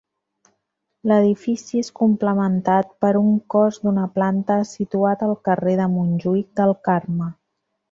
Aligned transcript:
L'edifici 1.09 1.81
és 1.81 1.91
complementat 1.99 2.89
per 3.05 3.11
un 3.21 3.29
cos 3.55 3.79
d'una 3.85 4.07
planta 4.17 4.57
situat 4.73 5.23
al 5.29 5.35
carrer 5.51 5.77
de 5.85 5.89
Montjuïc 5.99 6.51
del 6.63 6.75
Carme. 6.91 7.33